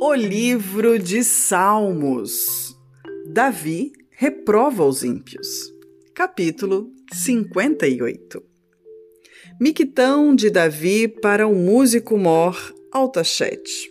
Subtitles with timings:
[0.00, 2.78] O livro de Salmos.
[3.26, 5.74] Davi reprova os ímpios.
[6.14, 8.40] Capítulo 58.
[9.60, 12.56] Miquitão de Davi para o músico mor
[12.92, 13.90] Altachete.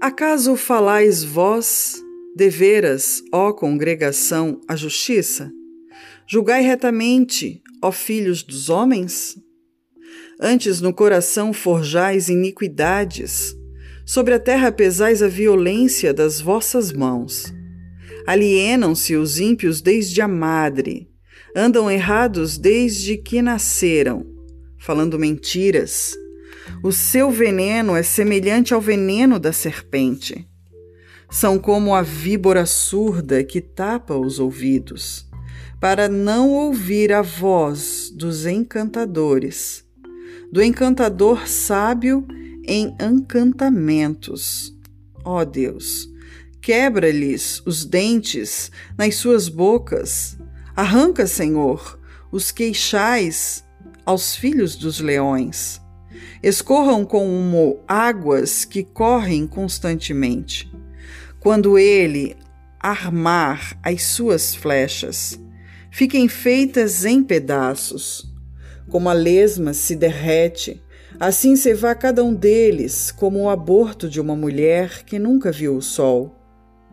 [0.00, 2.00] Acaso falais vós,
[2.36, 5.50] deveras, ó congregação, a justiça?
[6.28, 9.36] Julgai retamente, ó filhos dos homens?
[10.44, 13.56] Antes no coração forjais iniquidades,
[14.04, 17.54] sobre a terra pesais a violência das vossas mãos.
[18.26, 21.08] Alienam-se os ímpios desde a madre,
[21.54, 24.26] andam errados desde que nasceram,
[24.80, 26.16] falando mentiras.
[26.82, 30.44] O seu veneno é semelhante ao veneno da serpente.
[31.30, 35.24] São como a víbora surda que tapa os ouvidos,
[35.80, 39.84] para não ouvir a voz dos encantadores
[40.52, 42.26] do encantador sábio
[42.64, 44.76] em encantamentos.
[45.24, 46.08] Ó Deus,
[46.60, 50.36] quebra-lhes os dentes nas suas bocas.
[50.76, 51.98] Arranca, Senhor,
[52.30, 53.64] os queixais
[54.04, 55.80] aos filhos dos leões.
[56.42, 60.70] Escorram como águas que correm constantemente.
[61.40, 62.36] Quando ele
[62.78, 65.38] armar as suas flechas,
[65.90, 68.31] fiquem feitas em pedaços
[68.88, 70.82] como a lesma se derrete,
[71.18, 75.76] assim se vá cada um deles, como o aborto de uma mulher que nunca viu
[75.76, 76.34] o sol.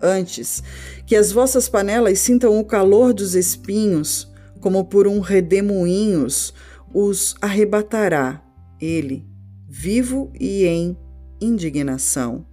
[0.00, 0.62] Antes,
[1.06, 6.54] que as vossas panelas sintam o calor dos espinhos, como por um redemoinhos,
[6.92, 8.42] os arrebatará
[8.80, 9.26] ele,
[9.68, 10.96] vivo e em
[11.40, 12.46] indignação.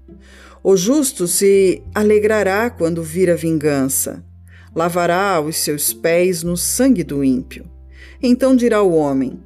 [0.64, 4.26] O justo se alegrará quando vir a vingança,
[4.74, 7.75] lavará os seus pés no sangue do ímpio.
[8.22, 9.40] Então dirá o homem: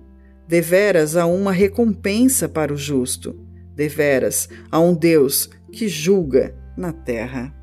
[0.48, 3.36] Deveras há uma recompensa para o justo,
[3.76, 7.59] deveras há um Deus que julga na terra.